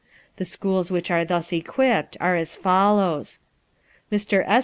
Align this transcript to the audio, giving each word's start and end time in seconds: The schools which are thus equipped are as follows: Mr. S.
The 0.37 0.45
schools 0.45 0.89
which 0.89 1.11
are 1.11 1.23
thus 1.23 1.53
equipped 1.53 2.17
are 2.19 2.33
as 2.35 2.55
follows: 2.55 3.39
Mr. 4.11 4.43
S. 4.47 4.59